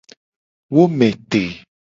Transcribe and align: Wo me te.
Wo 0.73 0.83
me 0.97 1.07
te. 1.29 1.43